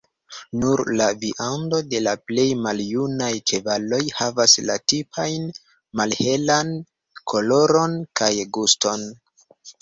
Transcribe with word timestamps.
Nur 0.61 0.81
la 0.99 1.07
viando 1.23 1.81
de 1.89 1.99
plej 2.29 2.45
maljunaj 2.61 3.27
ĉevaloj 3.51 3.99
havas 4.21 4.55
la 4.71 4.79
tipajn 4.93 5.45
malhelan 6.01 6.73
koloron 7.35 7.95
kaj 8.23 8.33
guston. 8.59 9.07